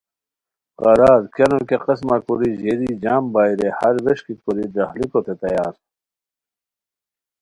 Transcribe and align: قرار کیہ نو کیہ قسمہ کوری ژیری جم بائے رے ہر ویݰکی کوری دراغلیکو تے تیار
قرار 0.81 1.21
کیہ 1.33 1.47
نو 1.49 1.59
کیہ 1.69 1.81
قسمہ 1.85 2.17
کوری 2.25 2.49
ژیری 2.59 2.91
جم 3.01 3.23
بائے 3.33 3.53
رے 3.59 3.69
ہر 3.79 3.95
ویݰکی 4.03 4.33
کوری 4.43 4.65
دراغلیکو 4.73 5.19
تے 5.25 5.33
تیار 5.41 5.73